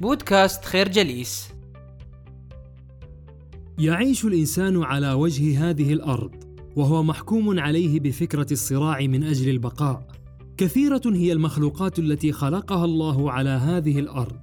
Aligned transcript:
بودكاست 0.00 0.64
خير 0.64 0.88
جليس. 0.88 1.48
يعيش 3.78 4.24
الإنسان 4.24 4.82
على 4.82 5.12
وجه 5.12 5.70
هذه 5.70 5.92
الأرض 5.92 6.30
وهو 6.76 7.02
محكوم 7.02 7.58
عليه 7.60 8.00
بفكرة 8.00 8.46
الصراع 8.52 9.00
من 9.00 9.24
أجل 9.24 9.48
البقاء. 9.48 10.06
كثيرة 10.56 11.02
هي 11.06 11.32
المخلوقات 11.32 11.98
التي 11.98 12.32
خلقها 12.32 12.84
الله 12.84 13.32
على 13.32 13.50
هذه 13.50 13.98
الأرض. 13.98 14.40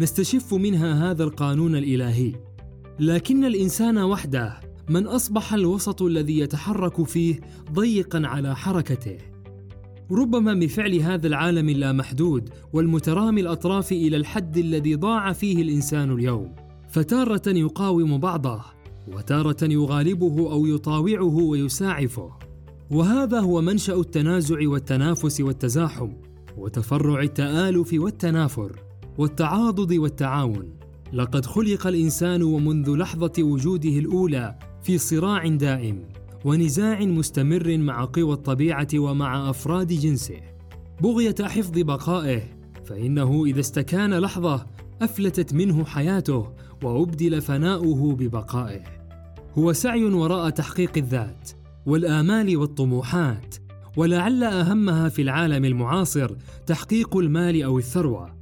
نستشف 0.00 0.54
منها 0.54 1.10
هذا 1.10 1.24
القانون 1.24 1.76
الإلهي. 1.76 2.32
لكن 3.00 3.44
الإنسان 3.44 3.98
وحده 3.98 4.60
من 4.88 5.06
أصبح 5.06 5.54
الوسط 5.54 6.02
الذي 6.02 6.38
يتحرك 6.38 7.02
فيه 7.02 7.40
ضيقا 7.72 8.22
على 8.24 8.56
حركته. 8.56 9.33
ربما 10.10 10.54
بفعل 10.54 10.94
هذا 10.94 11.26
العالم 11.26 11.68
اللامحدود 11.68 12.48
والمترامي 12.72 13.40
الأطراف 13.40 13.92
إلى 13.92 14.16
الحد 14.16 14.56
الذي 14.56 14.94
ضاع 14.94 15.32
فيه 15.32 15.62
الإنسان 15.62 16.12
اليوم. 16.12 16.54
فتارة 16.88 17.42
يقاوم 17.46 18.18
بعضه 18.18 18.60
وتارة 19.12 19.56
يغالبه 19.62 20.52
أو 20.52 20.66
يطاوعه 20.66 21.36
ويساعفه. 21.36 22.30
وهذا 22.90 23.40
هو 23.40 23.60
منشأ 23.60 23.94
التنازع 23.94 24.68
والتنافس 24.68 25.40
والتزاحم 25.40 26.12
وتفرع 26.58 27.22
التآلف 27.22 27.94
والتنافر 27.94 28.72
والتعاضد 29.18 29.92
والتعاون. 29.92 30.74
لقد 31.12 31.46
خلق 31.46 31.86
الإنسان 31.86 32.42
ومنذ 32.42 32.90
لحظة 32.90 33.32
وجوده 33.38 33.98
الأولى 33.98 34.58
في 34.82 34.98
صراع 34.98 35.46
دائم. 35.46 36.02
ونزاع 36.44 37.00
مستمر 37.00 37.78
مع 37.78 38.04
قوى 38.04 38.32
الطبيعة 38.32 38.88
ومع 38.94 39.50
أفراد 39.50 39.86
جنسه. 39.86 40.40
بغية 41.00 41.34
حفظ 41.40 41.78
بقائه 41.78 42.42
فإنه 42.84 43.44
إذا 43.44 43.60
استكان 43.60 44.14
لحظة 44.14 44.66
أفلتت 45.02 45.54
منه 45.54 45.84
حياته 45.84 46.52
وأبدل 46.82 47.40
فناؤه 47.40 48.14
ببقائه. 48.14 48.82
هو 49.58 49.72
سعي 49.72 50.04
وراء 50.04 50.50
تحقيق 50.50 50.92
الذات 50.96 51.50
والآمال 51.86 52.56
والطموحات 52.56 53.54
ولعل 53.96 54.44
أهمها 54.44 55.08
في 55.08 55.22
العالم 55.22 55.64
المعاصر 55.64 56.36
تحقيق 56.66 57.16
المال 57.16 57.62
أو 57.62 57.78
الثروة. 57.78 58.34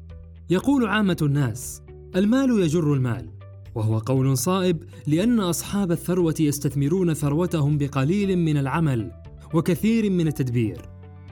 يقول 0.51 0.87
عامة 0.87 1.17
الناس 1.23 1.83
المال 2.17 2.63
يجر 2.63 2.93
المال 2.95 3.42
وهو 3.75 3.99
قول 3.99 4.39
صائب 4.39 4.83
لأن 5.07 5.41
أصحاب 5.41 5.93
الثروة 5.93 6.35
يستثمرون 6.41 7.15
ثروتهم 7.15 7.79
بقليل 7.79 8.37
من 8.39 8.57
العمل 8.57 9.11
وكثير 9.55 10.11
من 10.11 10.27
التدبير. 10.27 10.83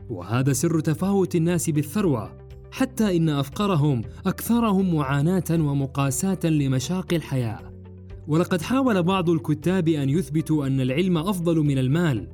وهذا 0.08 0.52
سر 0.52 0.80
تفاوت 0.80 1.36
الناس 1.36 1.70
بالثروة 1.70 2.36
حتى 2.72 3.16
إن 3.16 3.28
أفقرهم 3.28 4.02
أكثرهم 4.26 4.94
معاناة 4.94 5.44
ومقاساة 5.50 6.38
لمشاق 6.44 7.14
الحياة. 7.14 7.70
ولقد 8.28 8.62
حاول 8.62 9.02
بعض 9.02 9.30
الكتاب 9.30 9.88
أن 9.88 10.10
يثبتوا 10.10 10.66
أن 10.66 10.80
العلم 10.80 11.18
أفضل 11.18 11.56
من 11.56 11.78
المال 11.78 12.28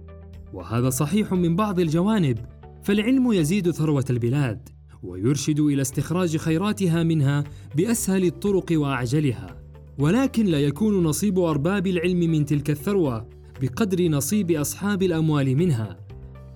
وهذا 0.52 0.90
صحيح 0.90 1.32
من 1.32 1.56
بعض 1.56 1.80
الجوانب 1.80 2.38
فالعلم 2.82 3.32
يزيد 3.32 3.70
ثروة 3.70 4.04
البلاد 4.10 4.68
ويرشد 5.02 5.60
إلى 5.60 5.82
استخراج 5.82 6.36
خيراتها 6.36 7.02
منها 7.02 7.44
بأسهل 7.76 8.24
الطرق 8.24 8.66
وأعجلها. 8.72 9.65
ولكن 9.98 10.46
لا 10.46 10.60
يكون 10.60 11.04
نصيب 11.04 11.38
أرباب 11.38 11.86
العلم 11.86 12.18
من 12.18 12.44
تلك 12.44 12.70
الثروة 12.70 13.28
بقدر 13.62 14.08
نصيب 14.08 14.50
أصحاب 14.50 15.02
الأموال 15.02 15.56
منها 15.56 15.96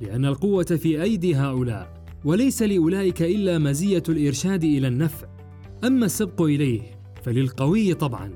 لأن 0.01 0.25
القوة 0.25 0.65
في 0.65 1.03
أيدي 1.03 1.35
هؤلاء 1.35 2.01
وليس 2.25 2.63
لأولئك 2.63 3.23
إلا 3.23 3.59
مزية 3.59 4.03
الإرشاد 4.09 4.65
إلى 4.65 4.89
النفع. 4.89 5.27
أما 5.85 6.07
السبق 6.07 6.43
إليه 6.43 6.81
فللقوي 7.23 7.95
طبعا. 7.95 8.33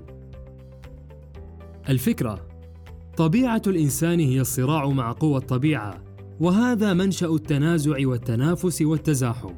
الفكرة 1.89 2.48
طبيعة 3.16 3.62
الإنسان 3.66 4.20
هي 4.20 4.41
الصراع 4.41 4.89
مع 4.89 5.12
قوى 5.12 5.36
الطبيعة 5.36 6.05
وهذا 6.40 6.92
منشأ 6.92 7.27
التنازع 7.27 8.06
والتنافس 8.06 8.83
والتزاحم. 8.83 9.55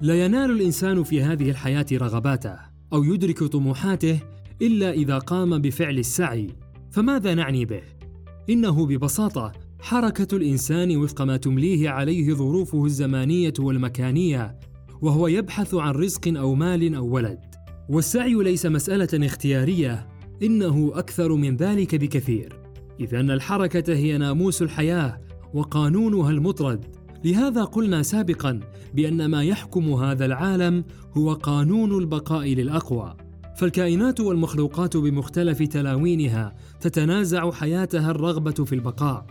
لا 0.00 0.24
ينال 0.24 0.50
الإنسان 0.50 1.02
في 1.02 1.22
هذه 1.22 1.50
الحياة 1.50 1.86
رغباته. 1.92 2.69
أو 2.92 3.04
يدرك 3.04 3.44
طموحاته 3.44 4.18
إلا 4.62 4.90
إذا 4.90 5.18
قام 5.18 5.58
بفعل 5.58 5.98
السعي 5.98 6.46
فماذا 6.90 7.34
نعني 7.34 7.64
به؟ 7.64 7.82
إنه 8.50 8.86
ببساطة 8.86 9.52
حركة 9.80 10.36
الإنسان 10.36 10.96
وفق 10.96 11.22
ما 11.22 11.36
تمليه 11.36 11.90
عليه 11.90 12.34
ظروفه 12.34 12.84
الزمانية 12.84 13.54
والمكانية 13.58 14.58
وهو 15.02 15.26
يبحث 15.26 15.74
عن 15.74 15.92
رزق 15.92 16.38
أو 16.38 16.54
مال 16.54 16.94
أو 16.94 17.06
ولد. 17.06 17.38
والسعي 17.88 18.34
ليس 18.34 18.66
مسألة 18.66 19.26
اختيارية 19.26 20.08
إنه 20.42 20.92
أكثر 20.94 21.34
من 21.34 21.56
ذلك 21.56 21.94
بكثير. 21.94 22.60
اذ 23.00 23.14
ان 23.14 23.30
الحركة 23.30 23.94
هي 23.94 24.18
ناموس 24.18 24.62
الحياة 24.62 25.20
وقانونها 25.54 26.30
المطرد. 26.30 26.96
لهذا 27.24 27.64
قلنا 27.64 28.02
سابقا 28.02 28.60
بأن 28.94 29.26
ما 29.26 29.44
يحكم 29.44 29.92
هذا 29.92 30.24
العالم 30.24 30.84
هو 31.16 31.32
قانون 31.32 31.98
البقاء 31.98 32.54
للأقوى. 32.54 33.16
فالكائنات 33.56 34.20
والمخلوقات 34.20 34.96
بمختلف 34.96 35.62
تلاوينها 35.62 36.54
تتنازع 36.80 37.50
حياتها 37.50 38.10
الرغبة 38.10 38.64
في 38.64 38.74
البقاء. 38.74 39.26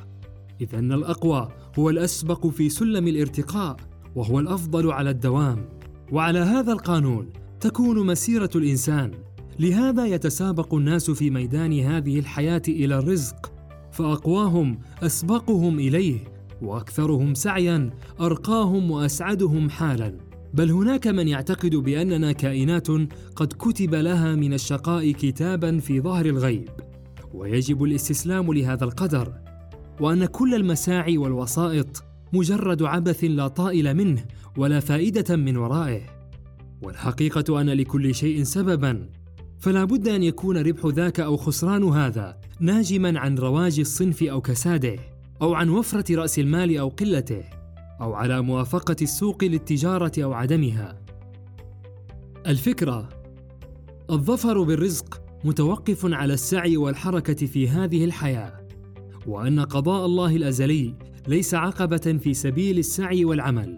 إذ 0.61 0.75
أن 0.75 0.91
الأقوى 0.91 1.49
هو 1.79 1.89
الأسبق 1.89 2.47
في 2.47 2.69
سلم 2.69 3.07
الارتقاء 3.07 3.77
وهو 4.15 4.39
الأفضل 4.39 4.91
على 4.91 5.09
الدوام. 5.09 5.69
وعلى 6.11 6.39
هذا 6.39 6.71
القانون 6.71 7.29
تكون 7.59 8.05
مسيرة 8.05 8.49
الإنسان. 8.55 9.11
لهذا 9.59 10.05
يتسابق 10.05 10.73
الناس 10.73 11.11
في 11.11 11.29
ميدان 11.29 11.79
هذه 11.79 12.19
الحياة 12.19 12.61
إلى 12.67 12.99
الرزق 12.99 13.51
فأقواهم 13.91 14.79
أسبقهم 15.03 15.79
إليه 15.79 16.19
وأكثرهم 16.61 17.33
سعيا 17.33 17.89
أرقاهم 18.21 18.91
وأسعدهم 18.91 19.69
حالا. 19.69 20.17
بل 20.53 20.71
هناك 20.71 21.07
من 21.07 21.27
يعتقد 21.27 21.75
بأننا 21.75 22.31
كائنات 22.31 22.87
قد 23.35 23.53
كتب 23.59 23.95
لها 23.95 24.35
من 24.35 24.53
الشقاء 24.53 25.11
كتابا 25.11 25.79
في 25.79 26.01
ظهر 26.01 26.25
الغيب. 26.25 26.69
ويجب 27.33 27.83
الاستسلام 27.83 28.53
لهذا 28.53 28.83
القدر. 28.83 29.33
وأن 29.99 30.25
كل 30.25 30.55
المساعي 30.55 31.17
والوسائط 31.17 32.03
مجرد 32.33 32.83
عبث 32.83 33.23
لا 33.23 33.47
طائل 33.47 33.93
منه 33.93 34.25
ولا 34.57 34.79
فائدة 34.79 35.35
من 35.35 35.57
ورائه. 35.57 36.01
والحقيقة 36.81 37.61
أن 37.61 37.69
لكل 37.69 38.15
شيء 38.15 38.43
سببا. 38.43 39.09
فلا 39.59 39.83
بد 39.83 40.07
أن 40.07 40.23
يكون 40.23 40.57
ربح 40.57 40.85
ذاك 40.85 41.19
أو 41.19 41.37
خسران 41.37 41.83
هذا 41.83 42.37
ناجما 42.59 43.19
عن 43.19 43.37
رواج 43.37 43.79
الصنف 43.79 44.23
أو 44.23 44.41
كساده. 44.41 44.95
أو 45.41 45.53
عن 45.53 45.69
وفرة 45.69 46.15
رأس 46.15 46.39
المال 46.39 46.77
أو 46.77 46.89
قلته 46.89 47.43
أو 48.01 48.13
على 48.13 48.41
موافقة 48.41 48.95
السوق 49.01 49.43
للتجارة 49.43 50.11
أو 50.17 50.33
عدمها. 50.33 51.01
الفكرة 52.47 53.09
الظفر 54.11 54.63
بالرزق 54.63 55.21
متوقف 55.43 56.05
على 56.05 56.33
السعي 56.33 56.77
والحركة 56.77 57.45
في 57.45 57.69
هذه 57.69 58.05
الحياة 58.05 58.67
وأن 59.27 59.59
قضاء 59.59 60.05
الله 60.05 60.35
الأزلي 60.35 60.95
ليس 61.27 61.53
عقبة 61.53 62.19
في 62.23 62.33
سبيل 62.33 62.79
السعي 62.79 63.25
والعمل. 63.25 63.77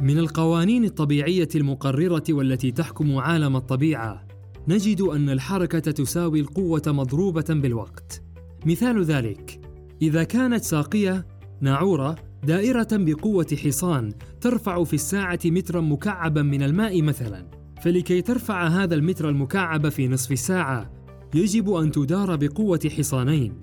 من 0.00 0.18
القوانين 0.18 0.84
الطبيعية 0.84 1.48
المقررة 1.54 2.24
والتي 2.30 2.70
تحكم 2.70 3.16
عالم 3.16 3.56
الطبيعة 3.56 4.26
نجد 4.68 5.00
أن 5.00 5.30
الحركة 5.30 5.78
تساوي 5.78 6.40
القوة 6.40 6.82
مضروبة 6.86 7.44
بالوقت. 7.48 8.23
مثال 8.66 9.04
ذلك. 9.04 9.60
إذا 10.02 10.24
كانت 10.24 10.64
ساقية 10.64 11.26
ناعورة 11.60 12.16
دائرة 12.44 12.88
بقوة 12.92 13.46
حصان 13.64 14.12
ترفع 14.40 14.84
في 14.84 14.94
الساعة 14.94 15.38
مترا 15.44 15.80
مكعبا 15.80 16.42
من 16.42 16.62
الماء 16.62 17.02
مثلا 17.02 17.46
فلكي 17.82 18.22
ترفع 18.22 18.66
هذا 18.66 18.94
المتر 18.94 19.28
المكعب 19.28 19.88
في 19.88 20.08
نصف 20.08 20.38
ساعة 20.38 20.90
يجب 21.34 21.74
أن 21.74 21.90
تدار 21.90 22.36
بقوة 22.36 22.80
حصانين. 22.98 23.60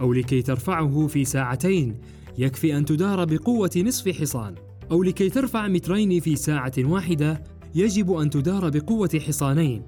أو 0.00 0.12
لكي 0.12 0.42
ترفعه 0.42 1.06
في 1.06 1.24
ساعتين 1.24 2.00
يكفي 2.38 2.76
أن 2.76 2.84
تدار 2.84 3.24
بقوة 3.24 3.70
نصف 3.76 4.08
حصان. 4.08 4.54
أو 4.90 5.02
لكي 5.02 5.28
ترفع 5.28 5.68
مترين 5.68 6.20
في 6.20 6.36
ساعة 6.36 6.72
واحدة 6.78 7.42
يجب 7.74 8.12
أن 8.12 8.30
تدار 8.30 8.70
بقوة 8.70 9.20
حصانين. 9.26 9.82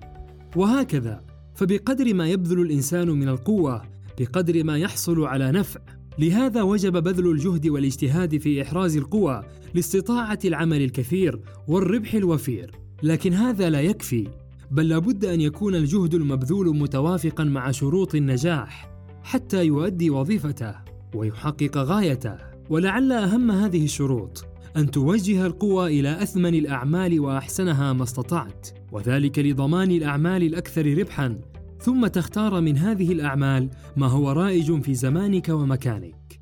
وهكذا 0.56 1.24
فبقدر 1.54 2.14
ما 2.14 2.28
يبذل 2.28 2.60
الإنسان 2.60 3.10
من 3.10 3.28
القوة 3.28 3.82
بقدر 4.18 4.64
ما 4.64 4.78
يحصل 4.78 5.24
على 5.24 5.52
نفع. 5.52 5.80
لهذا 6.18 6.62
وجب 6.62 6.92
بذل 7.02 7.30
الجهد 7.30 7.68
والاجتهاد 7.68 8.38
في 8.38 8.62
إحراز 8.62 8.96
القوى 8.96 9.42
لاستطاعة 9.74 10.38
العمل 10.44 10.82
الكثير 10.82 11.40
والربح 11.68 12.14
الوفير. 12.14 12.70
لكن 13.02 13.32
هذا 13.32 13.70
لا 13.70 13.80
يكفي 13.80 14.28
بل 14.70 14.88
لابد 14.88 15.24
أن 15.24 15.40
يكون 15.40 15.74
الجهد 15.74 16.14
المبذول 16.14 16.76
متوافقا 16.76 17.44
مع 17.44 17.70
شروط 17.70 18.14
النجاح 18.14 18.90
حتى 19.22 19.64
يؤدي 19.64 20.10
وظيفته 20.10 20.74
ويحقق 21.14 21.78
غايته. 21.78 22.52
ولعل 22.70 23.12
أهم 23.12 23.50
هذه 23.50 23.84
الشروط 23.84 24.44
أن 24.76 24.90
توجه 24.90 25.46
القوى 25.46 26.00
إلى 26.00 26.22
أثمن 26.22 26.54
الأعمال 26.54 27.20
وأحسنها 27.20 27.92
ما 27.92 28.02
استطعت 28.02 28.68
وذلك 28.92 29.38
لضمان 29.38 29.90
الأعمال 29.90 30.42
الأكثر 30.42 30.98
ربحاً 30.98 31.38
ثم 31.82 32.06
تختار 32.06 32.60
من 32.60 32.78
هذه 32.78 33.12
الأعمال 33.12 33.70
ما 33.96 34.06
هو 34.06 34.32
رائج 34.32 34.82
في 34.82 34.94
زمانك 34.94 35.48
ومكانك 35.48 36.40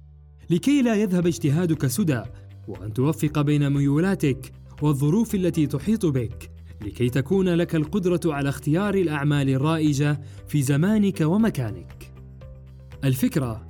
لكي 0.51 0.83
لا 0.83 0.95
يذهب 0.95 1.27
اجتهادك 1.27 1.87
سدى 1.87 2.23
وأن 2.69 2.93
توفق 2.93 3.41
بين 3.41 3.71
ميولاتك 3.71 4.53
والظروف 4.83 5.35
التي 5.35 5.67
تحيط 5.67 6.07
بك 6.07 6.51
لكي 6.83 7.09
تكون 7.09 7.49
لك 7.49 7.75
القدرة 7.75 8.21
على 8.25 8.49
اختيار 8.49 8.95
الأعمال 8.95 9.49
الرائجة 9.49 10.21
في 10.49 10.63
زمانك 10.63 11.21
ومكانك. 11.21 12.13
الفكرة 13.05 13.67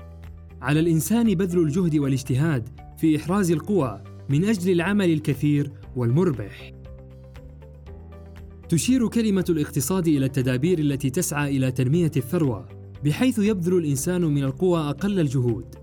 على 0.62 0.80
الإنسان 0.80 1.34
بذل 1.34 1.58
الجهد 1.58 1.96
والاجتهاد 1.96 2.68
في 2.98 3.16
إحراز 3.16 3.50
القوى 3.50 4.02
من 4.28 4.44
أجل 4.44 4.72
العمل 4.72 5.10
الكثير 5.10 5.72
والمربح. 5.96 6.79
تشير 8.70 9.08
كلمة 9.08 9.44
الاقتصاد 9.48 10.08
إلى 10.08 10.26
التدابير 10.26 10.78
التي 10.78 11.10
تسعى 11.10 11.56
إلى 11.56 11.72
تنمية 11.72 12.10
الثروة، 12.16 12.68
بحيث 13.04 13.38
يبذل 13.38 13.76
الإنسان 13.76 14.24
من 14.24 14.44
القوى 14.44 14.80
أقل 14.80 15.20
الجهود، 15.20 15.74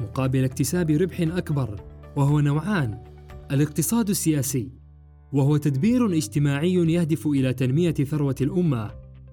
مقابل 0.00 0.44
اكتساب 0.44 0.90
ربح 0.90 1.20
أكبر، 1.20 1.80
وهو 2.16 2.40
نوعان: 2.40 2.98
الاقتصاد 3.50 4.08
السياسي، 4.10 4.72
وهو 5.32 5.56
تدبير 5.56 6.06
اجتماعي 6.06 6.74
يهدف 6.74 7.26
إلى 7.26 7.52
تنمية 7.52 7.94
ثروة 7.94 8.36
الأمة، 8.40 8.90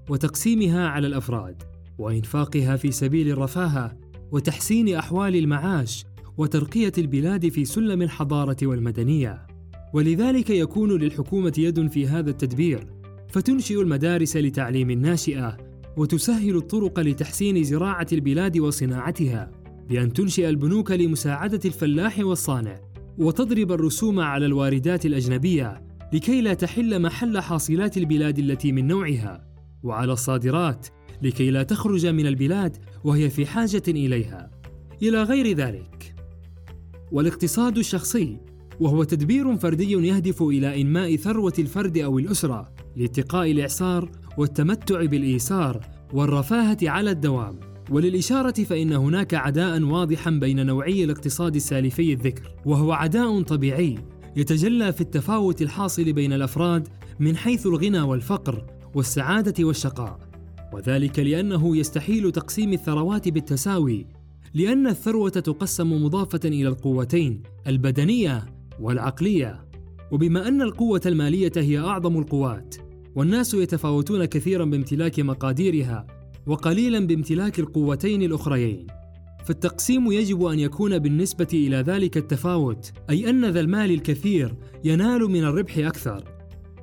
وتقسيمها 0.10 0.88
على 0.88 1.08
الأفراد، 1.08 1.64
وإنفاقها 1.98 2.76
في 2.76 2.92
سبيل 2.92 3.30
الرفاهة، 3.30 3.98
وتحسين 4.32 4.96
أحوال 4.96 5.36
المعاش، 5.36 6.06
وترقية 6.38 6.94
البلاد 6.98 7.50
في 7.50 7.66
سلم 7.66 8.02
الحضارة 8.02 8.58
والمدنية. 8.64 9.48
ولذلك 9.94 10.50
يكون 10.50 10.92
للحكومة 10.92 11.54
يد 11.58 11.88
في 11.88 12.08
هذا 12.08 12.30
التدبير، 12.30 13.01
فتنشئ 13.32 13.82
المدارس 13.82 14.38
لتعليم 14.38 14.90
الناشئة 14.90 15.58
وتسهل 15.98 16.56
الطرق 16.56 17.00
لتحسين 17.00 17.64
زراعة 17.64 18.08
البلاد 18.14 18.60
وصناعتها 18.60 19.52
بأن 19.90 20.14
تنشئ 20.14 20.50
البنوك 20.50 20.92
لمساعدة 20.92 21.60
الفلاح 21.66 22.20
والصانع 22.20 22.80
وتضرب 23.18 23.72
الرسوم 23.72 24.20
على 24.20 24.46
الواردات 24.46 25.06
الأجنبية 25.06 25.84
لكي 26.14 26.42
لا 26.42 26.54
تحل 26.54 27.02
محل 27.02 27.40
حاصلات 27.40 27.98
البلاد 27.98 28.40
التي 28.40 28.72
من 28.72 28.88
نوعها. 28.88 29.48
وعلى 29.84 30.14
الصادرات 30.14 30.88
لكي 31.22 31.52
لا 31.52 31.64
تخرج 31.64 32.06
من 32.06 32.28
البلاد 32.28 32.78
وهي 33.04 33.30
في 33.30 33.46
حاجة 33.46 33.84
إليها. 33.88 34.52
إلى 35.04 35.24
غير 35.24 35.56
ذلك. 35.56 36.16
والاقتصاد 37.12 37.78
الشخصي 37.78 38.38
وهو 38.80 39.04
تدبير 39.04 39.58
فردي 39.58 39.92
يهدف 39.92 40.44
إلى 40.44 40.82
إنماء 40.82 41.16
ثروة 41.16 41.54
الفرد 41.60 41.98
أو 41.98 42.20
الأسرة 42.20 42.74
لاتقاء 42.96 43.52
الاعسار 43.52 44.12
والتمتع 44.38 45.06
بالايسار 45.06 45.82
والرفاهة 46.14 46.78
على 46.84 47.12
الدوام. 47.12 47.60
وللإشارة 47.92 48.64
فإن 48.64 48.94
هناك 48.94 49.34
عداء 49.34 49.84
واضحا 49.84 50.32
بين 50.32 50.66
نوعي 50.66 51.04
الاقتصاد 51.04 51.56
السالفي 51.56 52.14
الذكر 52.14 52.56
وهو 52.66 52.92
عداء 52.92 53.42
طبيعي 53.42 53.96
يتجلى 54.36 54.94
في 54.94 55.02
التفاوت 55.02 55.62
الحاصل 55.62 56.14
بين 56.14 56.34
الأفراد 56.34 56.88
من 57.20 57.38
حيث 57.38 57.66
الغنى 57.68 58.02
والفقر 58.02 58.66
والسعادة 58.96 59.64
والشقاء. 59.66 60.20
وذلك 60.74 61.20
لأنه 61.20 61.78
يستحيل 61.78 62.32
تقسيم 62.32 62.74
الثروات 62.74 63.30
بالتساوي 63.30 64.08
لأن 64.54 64.88
الثروة 64.88 65.30
تقسم 65.30 66.04
مضافة 66.04 66.40
إلى 66.46 66.68
القوتين 66.68 67.44
البدنية 67.68 68.46
والعقلية. 68.80 69.71
وبما 70.12 70.48
أن 70.48 70.62
القوة 70.62 71.02
المالية 71.06 71.52
هي 71.58 71.80
أعظم 71.80 72.18
القوات 72.18 72.76
والناس 73.16 73.54
يتفاوتون 73.54 74.26
كثيرا 74.26 74.66
بامتلاك 74.66 75.20
مقاديرها 75.20 76.08
وقليلا 76.48 77.08
بامتلاك 77.08 77.60
القوتين 77.60 78.24
الأخريين. 78.24 78.88
فالتقسيم 79.46 80.12
يجب 80.12 80.46
أن 80.46 80.60
يكون 80.60 81.00
بالنسبة 81.00 81.48
إلى 81.54 81.78
ذلك 81.78 82.18
التفاوت 82.18 82.92
أي 83.10 83.30
أن 83.30 83.46
ذا 83.46 83.60
المال 83.60 83.92
الكثير 83.92 84.56
ينال 84.84 85.22
من 85.22 85.44
الربح 85.44 85.78
أكثر. 85.78 86.24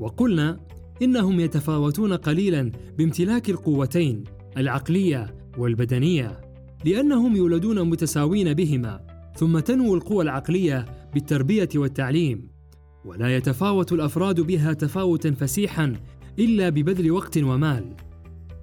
وقلنا 0.01 0.61
إنهم 1.03 1.41
يتفاوتون 1.41 2.13
قليلا 2.13 2.73
بامتلاك 2.99 3.51
القوتين 3.51 4.25
العقلية 4.57 5.35
والبدنية 5.59 6.41
لأنهم 6.85 7.37
يولدون 7.37 7.89
متساوين 7.89 8.55
بهما 8.55 9.01
ثم 9.37 9.59
تنمو 9.59 9.95
القوى 9.95 10.25
العقلية 10.25 10.87
بالتربية 11.15 11.69
والتعليم. 11.75 12.58
ولا 13.09 13.37
يتفاوت 13.37 13.93
الأفراد 13.93 14.41
بها 14.41 14.73
تفاوتا 14.73 15.31
فسيحا 15.31 15.93
إلا 16.39 16.69
ببذل 16.69 17.11
وقت 17.11 17.39
ومال. 17.39 17.97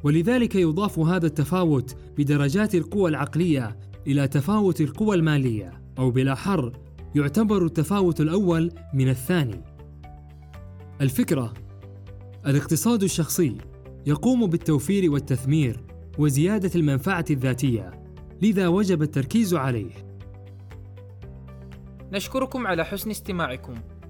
ولذلك 0.03 0.55
يضاف 0.55 0.99
هذا 0.99 1.27
التفاوت 1.27 1.95
بدرجات 2.17 2.75
القوى 2.75 3.09
العقلية 3.09 3.77
إلى 4.07 4.27
تفاوت 4.27 4.81
القوى 4.81 5.15
المالية 5.15 5.81
أو 5.97 6.11
بالاحر 6.11 6.71
يعتبر 7.15 7.65
التفاوت 7.65 8.21
الأول 8.21 8.71
من 8.93 9.09
الثاني. 9.09 9.61
الفكرة 11.01 11.53
الاقتصاد 12.47 13.03
الشخصي 13.03 13.57
يقوم 14.05 14.45
بالتوفير 14.47 15.11
والتثمير 15.11 15.79
وزيادة 16.17 16.71
المنفعة 16.75 17.25
الذاتية 17.29 18.03
لذا 18.41 18.67
وجب 18.67 19.01
التركيز 19.01 19.53
عليه. 19.53 19.91
نشكركم 22.11 22.67
على 22.67 22.85
حسن 22.85 23.09
استماعكم. 23.09 23.75